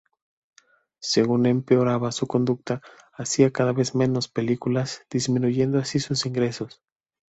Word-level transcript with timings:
Según 1.03 1.45
empeoraba 1.45 2.11
su 2.11 2.25
conducta, 2.25 2.81
hacía 3.13 3.51
cada 3.51 3.71
vez 3.71 3.93
menos 3.93 4.27
películas, 4.29 5.05
disminuyendo 5.11 5.77
así 5.77 5.99
sus 5.99 6.25
ingresos. 6.25 6.81